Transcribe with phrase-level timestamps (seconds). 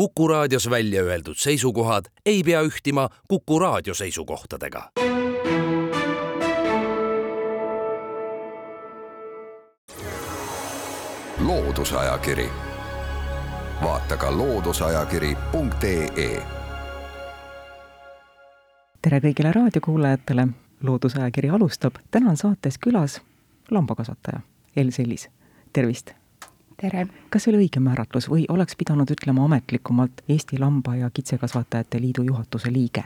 [0.00, 4.90] Kuku raadios välja öeldud seisukohad ei pea ühtima Kuku raadio seisukohtadega.
[11.38, 12.50] loodusajakiri,
[13.82, 16.42] vaata ka looduseajakiri.ee.
[19.02, 20.48] tere kõigile raadiokuulajatele,
[20.82, 23.20] Loodusajakiri alustab, täna on saates külas
[23.70, 24.40] lambakasvataja
[24.76, 25.28] El Sellis,
[25.72, 26.19] tervist
[26.80, 27.06] tere!
[27.30, 32.22] kas see oli õige määratlus või oleks pidanud ütlema ametlikumalt Eesti Lamba- ja Kitsekasvatajate Liidu
[32.22, 33.04] juhatuse liige?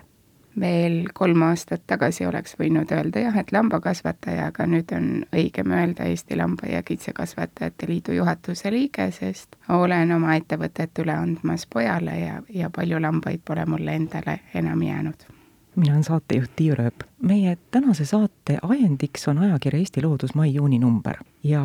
[0.60, 6.06] veel kolm aastat tagasi oleks võinud öelda jah, et lambakasvataja, aga nüüd on õigem öelda
[6.06, 12.42] Eesti Lamba- ja Kitsekasvatajate Liidu juhatuse liige, sest olen oma ettevõtet üle andmas pojale ja,
[12.54, 15.26] ja palju lambaid pole mulle endale enam jäänud
[15.76, 17.02] mina olen saatejuht Tiiu Rööp.
[17.22, 21.64] meie tänase saate ajendiks on ajakirja Eesti Loodus mai-juuni number ja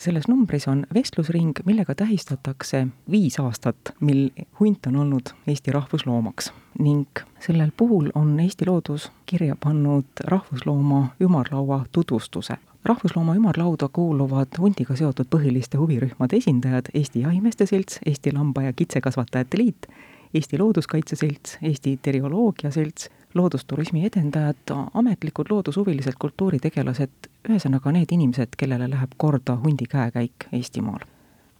[0.00, 4.30] selles numbris on vestlusring, millega tähistatakse viis aastat, mil
[4.60, 7.06] hunt on olnud Eesti rahvusloomaks ning
[7.40, 12.54] sellel puhul on Eesti Loodus kirja pannud rahvuslooma ümarlaua tutvustuse.
[12.84, 19.58] rahvuslooma ümarlauda kuuluvad hundiga seotud põhiliste huvirühmade esindajad Eesti Jahimeeste Selts, Eesti Lamba- ja Kitsekasvatajate
[19.58, 19.86] Liit,
[20.34, 24.56] Eesti Looduskaitse Selts, Eesti Terioloogia Selts, loodusturismi edendajad,
[24.94, 31.00] ametlikud loodushuvilised kultuuritegelased, ühesõnaga need inimesed, kellele läheb korda hundi käekäik Eestimaal.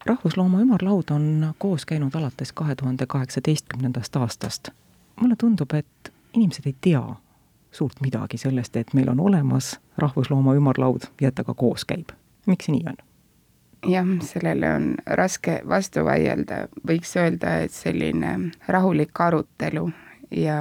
[0.06, 4.69] rahvuslooma ümarlaud on koos käinud alates kahe tuhande kaheksateistkümnendast aastast.
[5.20, 7.03] mulle tundub, et inimesed ei tea
[7.72, 12.08] suurt midagi sellest, et meil on olemas rahvuslooma ümarlaud ja et ta ka koos käib.
[12.47, 13.07] miks see nii on?
[13.86, 19.90] Jah, sellele on raske vastu vaielda, võiks öelda, et selline rahulik arutelu
[20.30, 20.58] ja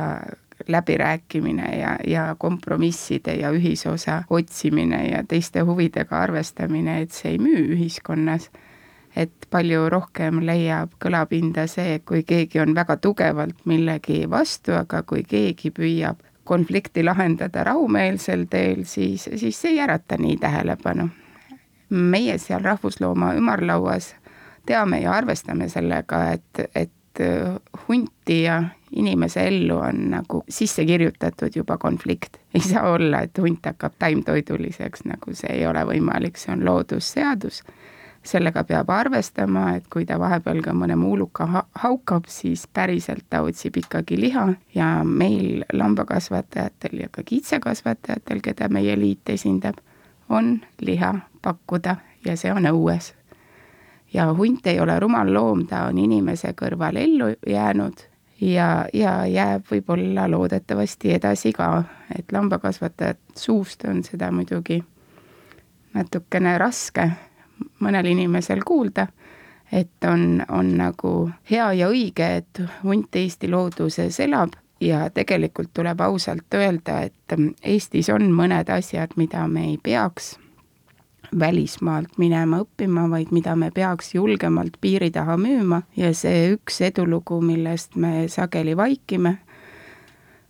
[0.68, 7.68] läbirääkimine ja, ja kompromisside ja ühisosa otsimine ja teiste huvidega arvestamine, et see ei müü
[7.78, 8.50] ühiskonnas.
[9.18, 15.24] et palju rohkem leiab kõlapinda see, kui keegi on väga tugevalt millegi vastu, aga kui
[15.24, 21.10] keegi püüab konflikti lahendada rahumeelsel teel, siis, siis see ei ärata nii tähelepanu.
[21.90, 24.14] Meie seal Rahvuslooma ümarlauas
[24.68, 27.24] teame ja arvestame sellega, et, et
[27.88, 32.38] hunti ja inimese ellu on nagu sisse kirjutatud juba konflikt.
[32.56, 37.64] ei saa olla, et hunt hakkab taimtoiduliseks, nagu see ei ole võimalik, see on loodusseadus.
[38.28, 43.40] sellega peab arvestama, et kui ta vahepeal ka mõne muuluka ha haukab, siis päriselt ta
[43.42, 49.80] otsib ikkagi liha ja meil lambakasvatajatel ja ka kitsekasvatajatel, keda meie liit esindab,
[50.30, 51.96] on liha pakkuda
[52.26, 53.14] ja see on õues.
[54.14, 58.04] Ja hunt ei ole rumal loom, ta on inimese kõrval ellu jäänud
[58.42, 61.84] ja, ja jääb võib-olla loodetavasti edasi ka,
[62.16, 64.80] et lambakasvatajat suust on seda muidugi
[65.94, 67.10] natukene raske
[67.82, 69.08] mõnel inimesel kuulda,
[69.72, 71.14] et on, on nagu
[71.52, 78.10] hea ja õige, et hunt Eesti looduses elab ja tegelikult tuleb ausalt öelda, et Eestis
[78.10, 80.36] on mõned asjad, mida me ei peaks
[81.40, 85.82] välismaalt minema õppima, vaid mida me peaks julgemalt piiri taha müüma.
[85.98, 89.38] Ja see üks edulugu, millest me sageli vaikime,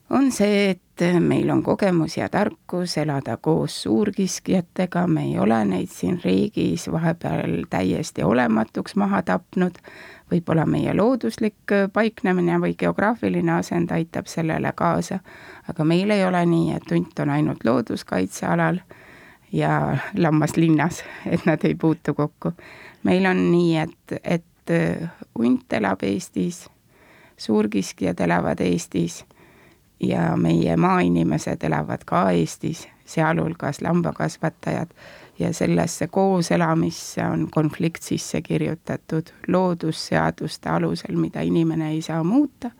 [0.09, 0.81] on see, et
[1.19, 7.65] meil on kogemus ja tarkus elada koos suurkiskjatega, me ei ole neid siin riigis vahepeal
[7.69, 9.77] täiesti olematuks maha tapnud,
[10.31, 15.19] võib-olla meie looduslik paiknemine või geograafiline asend aitab sellele kaasa,
[15.69, 18.81] aga meil ei ole nii, et hunt on ainult looduskaitsealal
[19.51, 22.51] ja lammas linnas, et nad ei puutu kokku.
[23.03, 26.69] meil on nii, et, et äh, hunt elab Eestis,
[27.37, 29.25] suurkiskjad elavad Eestis
[29.99, 34.91] ja meie maainimesed elavad ka Eestis, sealhulgas lambakasvatajad,
[35.39, 39.23] ja sellesse kooselamisse on konflikt sisse kirjutatud.
[39.47, 42.71] Loodusseaduste alusel, mida inimene ei saa muuta,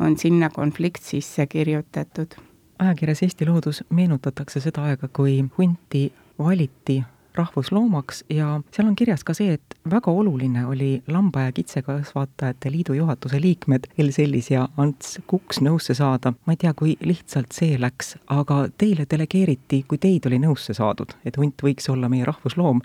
[0.00, 2.34] on sinna konflikt sisse kirjutatud.
[2.78, 7.02] Ajakirjas Eesti Loodus meenutatakse seda aega, kui hunti valiti
[7.34, 12.92] rahvusloomaks ja seal on kirjas ka see, et väga oluline oli Lamba- ja Kitsekasvatajate Liidu
[12.92, 16.32] juhatuse liikmed El Sellis ja Ants Kuks nõusse saada.
[16.46, 21.16] ma ei tea, kui lihtsalt see läks, aga teile delegeeriti, kui teid oli nõusse saadud,
[21.24, 22.80] et hunt võiks olla meie rahvusloom,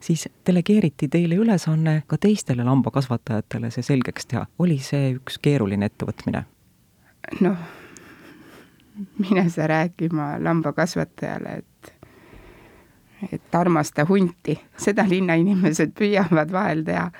[0.00, 4.46] siis delegeeriti teile ülesanne ka teistele lambakasvatajatele see selgeks teha.
[4.58, 6.44] oli see üks keeruline ettevõtmine?
[7.40, 7.56] noh
[9.18, 11.66] mine sa rääkima lambakasvatajale, et
[13.32, 17.10] et armasta hunti, seda linnainimesed püüavad vahel teha.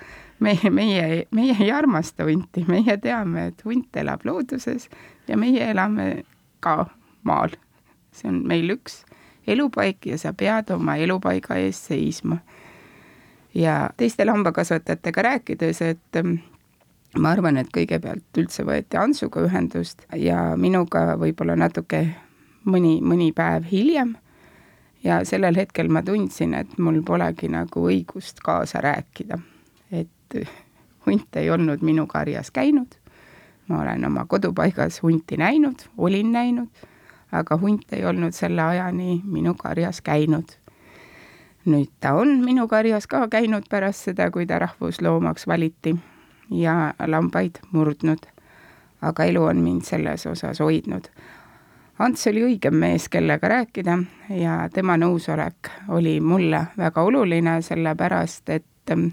[0.40, 4.88] meie, meie, meie ei armasta hunti, meie teame, et hunt elab looduses
[5.28, 6.24] ja meie elame
[6.60, 6.86] ka
[7.22, 7.56] maal.
[8.12, 9.04] see on meil üks
[9.46, 12.38] elupaik ja sa pead oma elupaiga eest seisma.
[13.54, 16.22] ja teiste lambakasvatajatega rääkides, et
[17.18, 22.04] ma arvan, et kõigepealt üldse võeti Antsuga ühendust ja minuga võib-olla natuke
[22.64, 24.14] mõni, mõni päev hiljem
[25.04, 29.38] ja sellel hetkel ma tundsin, et mul polegi nagu õigust kaasa rääkida.
[29.92, 30.46] et
[31.06, 32.94] hunt ei olnud minu karjas käinud,
[33.68, 36.68] ma olen oma kodupaigas hunti näinud, olin näinud,
[37.32, 40.56] aga hunt ei olnud selle ajani minu karjas käinud.
[41.64, 45.96] nüüd ta on minu karjas ka käinud pärast seda, kui ta rahvusloomaks valiti
[46.50, 48.26] ja lambaid murdnud.
[49.02, 51.08] aga elu on mind selles osas hoidnud
[52.00, 53.98] Ants oli õigem mees, kellega rääkida
[54.32, 59.10] ja tema nõusolek oli mulle väga oluline, sellepärast et ähm,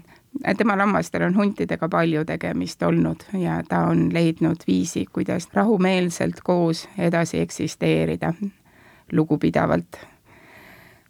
[0.56, 6.86] tema lammastel on huntidega palju tegemist olnud ja ta on leidnud viisi, kuidas rahumeelselt koos
[6.98, 8.32] edasi eksisteerida,
[9.12, 10.00] lugupidavalt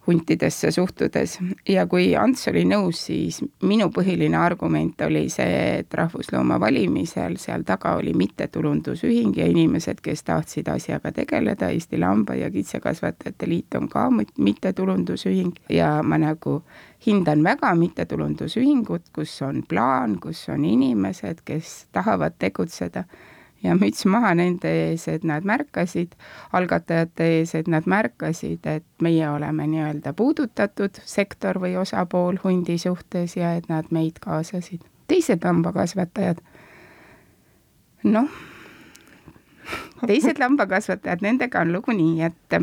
[0.09, 1.37] huntidesse suhtudes.
[1.69, 7.65] Ja kui Ants oli nõus, siis minu põhiline argument oli see, et rahvuslooma valimisel seal
[7.67, 13.89] taga oli mittetulundusühing ja inimesed, kes tahtsid asjaga tegeleda, Eesti Lamba- ja Kitsekasvatajate Liit on
[13.89, 14.07] ka
[14.37, 15.53] mittetulundusühing.
[15.69, 16.61] Ja ma nagu
[17.05, 23.05] hindan väga mittetulundusühingut, kus on plaan, kus on inimesed, kes tahavad tegutseda
[23.63, 26.15] ja müts maha nende ees, et nad märkasid,
[26.55, 33.35] algatajate ees, et nad märkasid, et meie oleme nii-öelda puudutatud sektor või osapool hundi suhtes
[33.37, 34.85] ja et nad meid kaasasid.
[35.09, 36.41] teised lambakasvatajad,
[38.03, 38.29] noh,
[40.05, 42.61] teised lambakasvatajad, nendega on lugu nii, et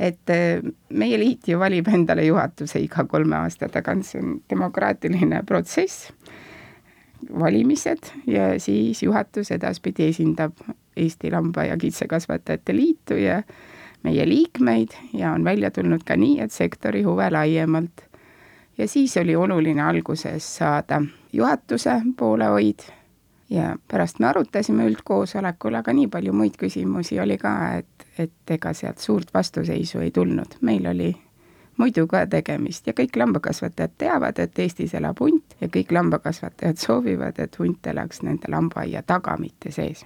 [0.00, 0.30] et
[0.96, 6.08] meie liit ju valib endale juhatuse iga kolme aasta tagant, see on demokraatiline protsess
[7.38, 10.52] valimised ja siis juhatus edaspidi esindab
[10.96, 13.42] Eesti Lamba- ja Kitsekasvatajate Liitu ja
[14.02, 18.06] meie liikmeid ja on välja tulnud ka nii, et sektori huve laiemalt.
[18.78, 21.02] ja siis oli oluline alguses saada
[21.32, 22.80] juhatuse poolehoid
[23.50, 28.72] ja pärast me arutasime üldkoosolekul, aga nii palju muid küsimusi oli ka, et, et ega
[28.72, 31.10] sealt suurt vastuseisu ei tulnud, meil oli
[31.80, 37.38] muidu ka tegemist ja kõik lambakasvatajad teavad, et Eestis elab hunt ja kõik lambakasvatajad soovivad,
[37.40, 40.04] et hunt elaks nende lambaaia taga, mitte sees.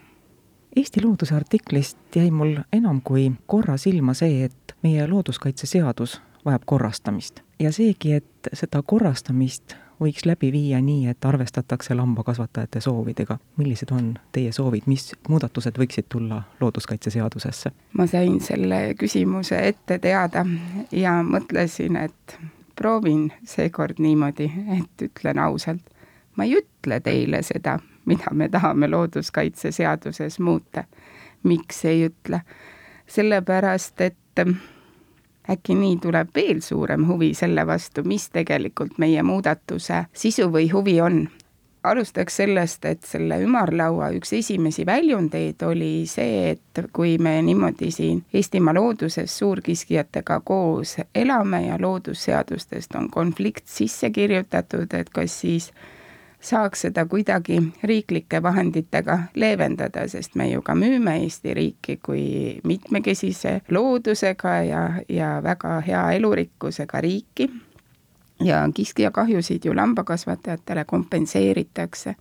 [0.76, 7.40] Eesti Looduse artiklist jäi mul enam kui korra silma see, et meie looduskaitseseadus vajab korrastamist
[7.58, 13.38] ja seegi, et seda korrastamist võiks läbi viia nii, et arvestatakse lambakasvatajate soovidega.
[13.56, 17.72] millised on teie soovid, mis muudatused võiksid tulla looduskaitseseadusesse?
[17.92, 20.46] ma sain selle küsimuse ette teada
[20.92, 22.38] ja mõtlesin, et
[22.76, 25.82] proovin seekord niimoodi, et ütlen ausalt,
[26.36, 30.84] ma ei ütle teile seda, mida me tahame looduskaitseseaduses muuta.
[31.42, 32.40] miks ei ütle?
[33.06, 34.16] sellepärast, et
[35.50, 41.00] äkki nii tuleb veel suurem huvi selle vastu, mis tegelikult meie muudatuse sisu või huvi
[41.00, 41.26] on.
[41.84, 48.22] alustaks sellest, et selle ümarlaua üks esimesi väljundeid oli see, et kui me niimoodi siin
[48.34, 55.72] Eestimaa looduses suurkiskjatega koos elame ja loodusseadustest on konflikt sisse kirjutatud, et kas siis
[56.44, 62.24] saaks seda kuidagi riiklike vahenditega leevendada, sest me ju ka müüme Eesti riiki kui
[62.64, 67.50] mitmekesise loodusega ja, ja väga hea elurikkusega riiki.
[68.44, 72.14] ja kiskjakahjusid ju lambakasvatajatele kompenseeritakse.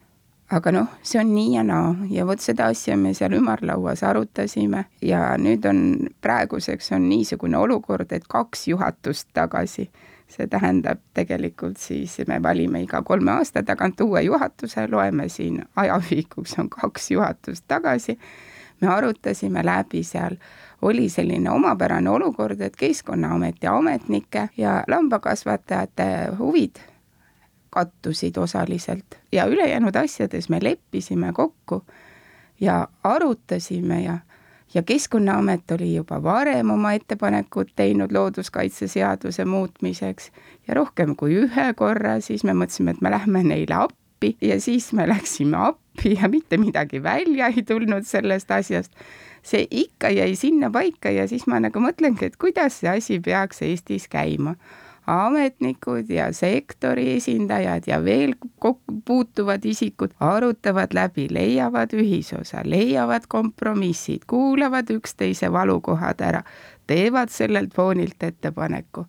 [0.51, 4.85] aga noh, see on nii ja naa ja vot seda asja me seal ümarlauas arutasime
[5.01, 9.89] ja nüüd on, praeguseks on niisugune olukord, et kaks juhatust tagasi
[10.27, 16.59] see tähendab tegelikult siis me valime iga kolme aasta tagant uue juhatuse, loeme siin ajavihikuks
[16.59, 18.17] on kaks juhatust tagasi,
[18.81, 20.37] me arutasime läbi seal,
[20.81, 26.07] oli selline omapärane olukord, et Keskkonnaameti ametnike ja lambakasvatajate
[26.39, 26.81] huvid
[27.69, 29.17] kattusid osaliselt.
[29.31, 31.85] Ja ülejäänud asjades me leppisime kokku
[32.61, 34.17] ja arutasime ja
[34.73, 40.31] ja Keskkonnaamet oli juba varem oma ettepanekud teinud looduskaitseseaduse muutmiseks.
[40.67, 44.35] Ja rohkem kui ühe korra, siis me mõtlesime, et me lähme neile appi.
[44.41, 48.91] Ja siis me läksime appi ja mitte midagi välja ei tulnud sellest asjast.
[49.43, 53.61] see ikka jäi sinna paika ja siis ma nagu mõtlengi, et kuidas see asi peaks
[53.61, 54.55] Eestis käima
[55.07, 64.23] ametnikud ja sektori esindajad ja veel kokku puutuvad isikud arutavad läbi, leiavad ühisosa, leiavad kompromissid,
[64.27, 66.43] kuulavad üksteise valukohad ära,
[66.87, 69.05] teevad sellelt foonilt ettepaneku.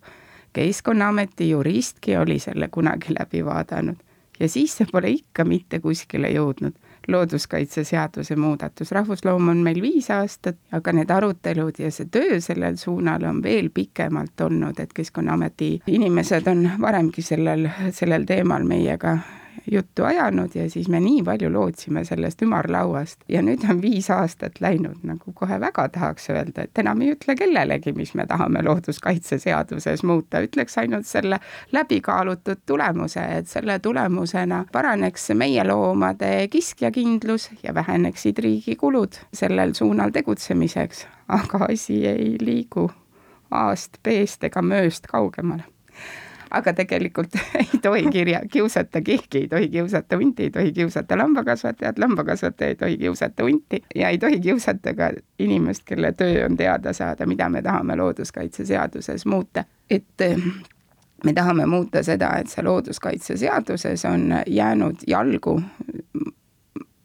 [0.53, 3.95] keskkonnaameti juristki oli selle kunagi läbi vaadanud
[4.39, 6.75] ja siis see pole ikka mitte kuskile jõudnud
[7.07, 13.23] looduskaitseseaduse muudatus, rahvusloom on meil viis aastat, aga need arutelud ja see töö sellel suunal
[13.29, 19.17] on veel pikemalt olnud, et Keskkonnaameti inimesed on varemgi sellel, sellel teemal meiega
[19.71, 24.61] juttu ajanud ja siis me nii palju lootsime sellest ümarlauast ja nüüd on viis aastat
[24.61, 30.03] läinud, nagu kohe väga tahaks öelda, et enam ei ütle kellelegi, mis me tahame looduskaitseseaduses
[30.03, 31.39] muuta, ütleks ainult selle
[31.71, 40.13] läbikaalutud tulemuse, et selle tulemusena paraneks meie loomade kiskjakindlus ja väheneksid riigi kulud sellel suunal
[40.15, 42.89] tegutsemiseks, aga asi ei liigu
[43.51, 45.63] A-st, B-st ega mööst kaugemale
[46.55, 51.99] aga tegelikult ei tohi kirja, kiusata keegi, ei tohi kiusata hunti, ei tohi kiusata lambakasvatajat,
[51.99, 56.93] lambakasvataja ei tohi kiusata hunti ja ei tohi kiusata ka inimest, kelle töö on teada
[56.93, 59.63] saada, mida me tahame looduskaitseseaduses muuta.
[59.89, 60.37] et eh,
[61.25, 65.61] me tahame muuta seda, et see looduskaitseseaduses on jäänud jalgu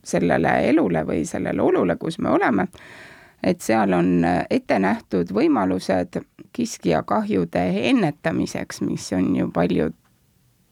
[0.04, 2.66] sellele elule või sellele olule, kus me oleme
[3.42, 6.20] et seal on äh, ette nähtud võimalused
[6.52, 9.90] kiskjakahjude ennetamiseks, mis on ju palju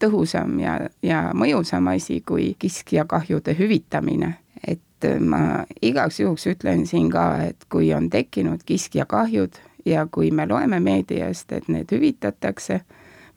[0.03, 4.35] tõhusam ja, ja mõjusam asi kui kiskjakahjude hüvitamine.
[4.67, 10.31] et äh, ma igaks juhuks ütlen siin ka, et kui on tekkinud kiskjakahjud ja kui
[10.31, 12.81] me loeme meediast, et need hüvitatakse,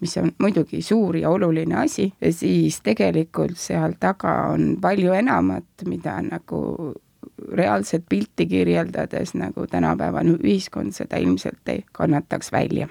[0.02, 6.18] mis on muidugi suur ja oluline asi, siis tegelikult seal taga on palju enamat, mida
[6.26, 6.94] nagu
[7.52, 12.88] reaalset pilti kirjeldades, nagu tänapäevane ühiskond seda ilmselt ei kannataks välja.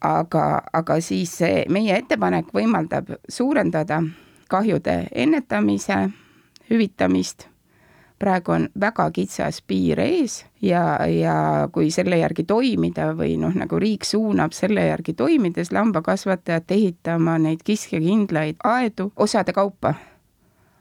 [0.00, 1.38] aga, aga siis
[1.68, 4.02] meie ettepanek võimaldab suurendada
[4.48, 6.10] kahjude ennetamise,
[6.70, 7.46] hüvitamist,
[8.18, 13.78] praegu on väga kitsas piir ees ja, ja kui selle järgi toimida või noh, nagu
[13.80, 19.94] riik suunab selle järgi toimides lambakasvatajat ehitama neid kiskjakindlaid aedu osade kaupa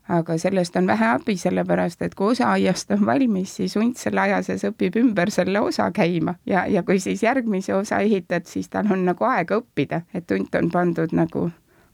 [0.10, 4.22] aga sellest on vähe abi, sellepärast et kui osa aiast on valmis, siis hunt selle
[4.22, 6.36] aja sees õpib ümber selle osa käima.
[6.46, 10.56] Ja, ja kui siis järgmise osa ehitad, siis tal on nagu aega õppida, et hunt
[10.56, 11.50] on pandud nagu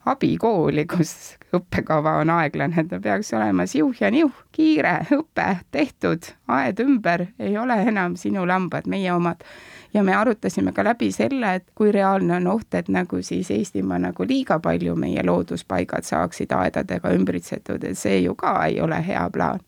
[0.05, 1.13] abikooli, kus
[1.53, 7.57] õppekava on aeglane, ta peaks olema siuh ja niuh, kiire õpe tehtud, aed ümber, ei
[7.57, 9.45] ole enam sinu lambad, meie omad
[9.93, 13.99] ja me arutasime ka läbi selle, et kui reaalne on oht, et nagu siis Eestimaa
[13.99, 19.29] nagu liiga palju meie looduspaigad saaksid aedadega ümbritsetud, et see ju ka ei ole hea
[19.29, 19.59] plaan.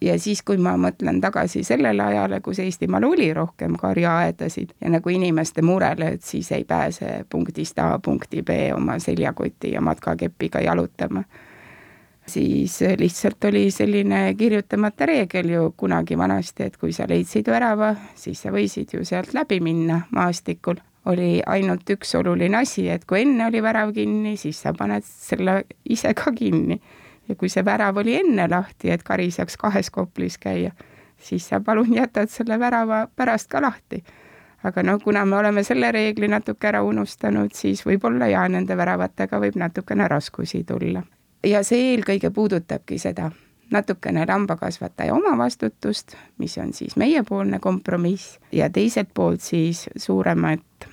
[0.00, 5.08] ja siis, kui ma mõtlen tagasi sellele ajale, kus Eestimaal oli rohkem karjaaedasid ja nagu
[5.08, 11.22] inimeste murele, et siis ei pääse punktist A punkti B oma seljakoti ja matkakepiga jalutama
[12.26, 18.42] siis lihtsalt oli selline kirjutamata reegel ju kunagi vanasti, et kui sa leidsid värava, siis
[18.42, 20.82] sa võisid ju sealt läbi minna maastikul.
[21.06, 25.64] oli ainult üks oluline asi, et kui enne oli värav kinni, siis sa paned selle
[25.88, 26.80] ise ka kinni.
[27.28, 30.72] ja kui see värav oli enne lahti, et kari saaks kahes koplis käia,
[31.18, 34.02] siis sa palun jätad selle värava pärast ka lahti
[34.64, 39.38] aga no kuna me oleme selle reegli natuke ära unustanud, siis võib-olla jaa, nende väravatega
[39.38, 41.04] võib natukene raskusi tulla
[41.44, 43.30] ja see eelkõige puudutabki seda
[43.70, 50.88] natukene lambakasvataja omavastutust, mis on siis meiepoolne kompromiss ja teiselt poolt siis suuremat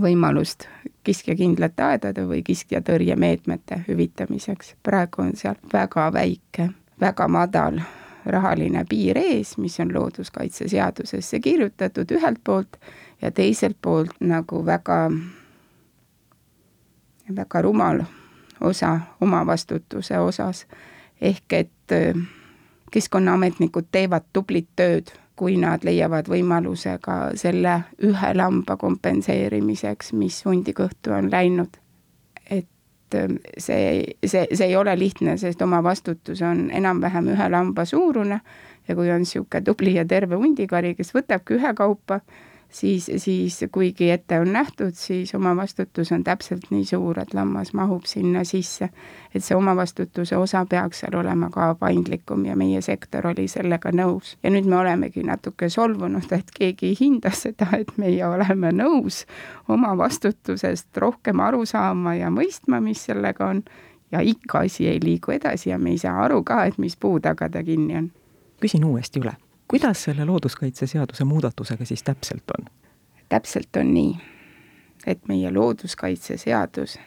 [0.00, 0.66] võimalust
[1.04, 4.74] kiskjakindlate aedade või kiskjatõrjemeetmete hüvitamiseks.
[4.82, 6.68] praegu on seal väga väike,
[7.00, 7.80] väga madal
[8.26, 12.76] rahaline piir ees, mis on looduskaitseseadusesse kirjutatud ühelt poolt
[13.22, 15.10] ja teiselt poolt nagu väga,
[17.36, 18.02] väga rumal
[18.60, 20.66] osa omavastutuse osas.
[21.20, 22.14] ehk et äh,
[22.90, 30.72] keskkonnaametnikud teevad tublit tööd, kui nad leiavad võimaluse ka selle ühe lamba kompenseerimiseks, mis hundi
[30.72, 31.76] kõhtu on läinud.
[32.50, 38.40] et äh, see, see, see ei ole lihtne, sest omavastutus on enam-vähem ühe lamba suurune
[38.88, 42.20] ja kui on niisugune tubli ja terve hundikari, kes võtabki ühekaupa,
[42.70, 48.04] siis, siis kuigi ette on nähtud, siis omavastutus on täpselt nii suur, et lammas mahub
[48.04, 48.88] sinna sisse.
[49.34, 54.36] et see omavastutuse osa peaks seal olema ka paindlikum ja meie sektor oli sellega nõus.
[54.42, 59.24] ja nüüd me olemegi natuke solvunud, et keegi ei hinda seda, et meie oleme nõus
[59.68, 63.64] omavastutusest rohkem aru saama ja mõistma, mis sellega on,
[64.12, 67.20] ja ikka asi ei liigu edasi ja me ei saa aru ka, et mis puu
[67.20, 68.10] taga ta kinni on.
[68.60, 69.36] küsin uuesti üle
[69.68, 72.66] kuidas selle looduskaitseseaduse muudatusega siis täpselt on?
[73.28, 74.16] täpselt on nii,
[75.06, 76.98] et meie looduskaitseseadus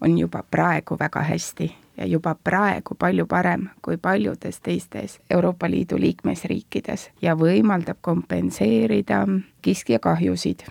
[0.00, 5.98] on juba praegu väga hästi ja juba praegu palju parem kui paljudes teistes Euroopa Liidu
[6.00, 9.26] liikmesriikides ja võimaldab kompenseerida
[9.62, 10.66] kiskjakahjusid.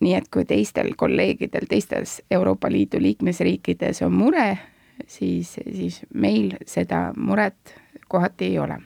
[0.00, 4.58] nii et kui teistel kolleegidel teistes Euroopa Liidu liikmesriikides on mure,
[5.06, 7.76] siis, siis meil seda muret
[8.08, 8.78] kohati ei ole.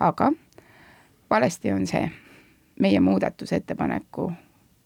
[0.00, 0.32] aga
[1.36, 2.10] valesti on see,
[2.80, 4.32] meie muudatusettepaneku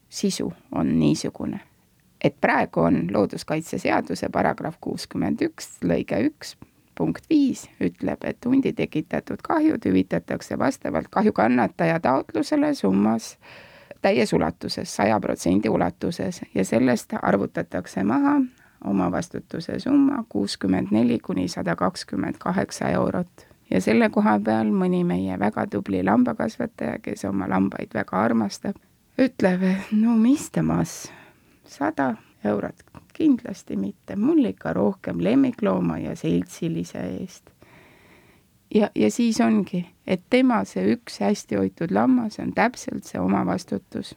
[0.09, 1.61] sisu on niisugune,
[2.25, 6.57] et praegu on looduskaitseseaduse paragrahv kuuskümmend üks lõige üks
[6.99, 13.37] punkt viis ütleb, et hundi tekitatud kahjud hüvitatakse vastavalt kahju kannataja taotlusele summas
[14.03, 18.41] täies ulatuses, saja protsendi ulatuses ja sellest arvutatakse maha
[18.85, 23.50] omavastutuse summa kuuskümmend neli kuni sada kakskümmend kaheksa eurot.
[23.71, 28.81] Ja selle koha peal mõni meie väga tubli lambakasvataja, kes oma lambaid väga armastab,
[29.21, 31.13] ütleb, et no mis temas,
[31.65, 32.85] sada eurot
[33.15, 37.51] kindlasti mitte, mul ikka rohkem lemmiklooma ja seltsilise eest.
[38.75, 44.15] ja, ja siis ongi, et tema see üks hästi hoitud lammas on täpselt see omavastutus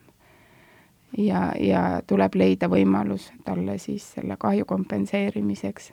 [1.18, 5.92] ja, ja tuleb leida võimalus talle siis selle kahju kompenseerimiseks.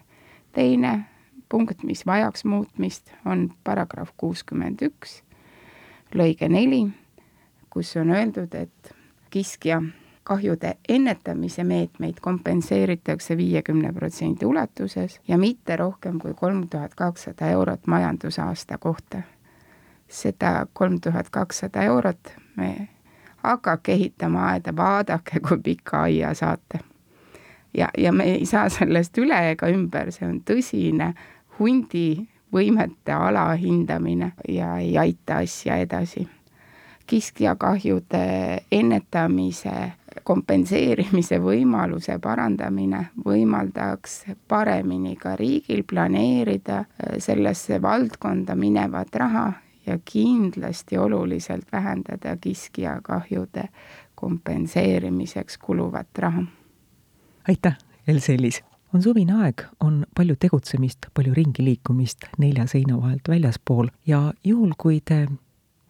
[0.53, 1.05] teine
[1.49, 5.23] punkt, mis vajaks muutmist, on paragrahv kuuskümmend üks,
[6.15, 6.87] lõige neli,
[7.71, 8.95] kus on öeldud, et
[9.31, 9.83] kiskja
[10.25, 17.87] kahjude ennetamise meetmeid kompenseeritakse viiekümne protsendi ulatuses ja mitte rohkem kui kolm tuhat kakssada eurot
[17.87, 19.23] majandusaasta kohta.
[20.09, 22.89] seda kolm tuhat kakssada eurot me
[23.37, 26.81] hakake ehitama aeda, vaadake, kui pika aia saate.
[27.75, 31.15] Ja, ja me ei saa sellest üle ega ümber, see on tõsine
[31.59, 36.29] hundi võimete alahindamine ja ei aita asja edasi.
[37.11, 38.19] kiskjakahjude
[38.71, 46.85] ennetamise kompenseerimise võimaluse parandamine võimaldaks paremini ka riigil planeerida
[47.19, 49.53] sellesse valdkonda minevat raha
[49.87, 53.69] ja kindlasti oluliselt vähendada kiskjakahjude
[54.15, 56.60] kompenseerimiseks kuluvat raha.
[57.51, 58.63] Aitäh, Elselis!
[58.95, 64.73] on suvine aeg, on palju tegutsemist, palju ringi liikumist nelja seina vahelt väljaspool ja juhul,
[64.79, 65.29] kui te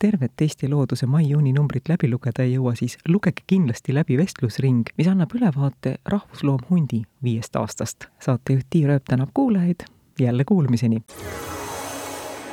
[0.00, 5.08] tervet Eesti looduse mai-juuni numbrit läbi lugeda ei jõua, siis lugege kindlasti läbi vestlusring, mis
[5.12, 8.04] annab ülevaate rahvusloom hundi viiest aastast.
[8.24, 9.80] saatejuht Tiia Rööp tänab kuulajaid,
[10.20, 11.02] jälle kuulmiseni!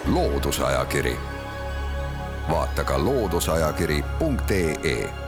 [0.08, 1.18] loodusajakiri,
[2.50, 5.27] vaata ka looduseajakiri.ee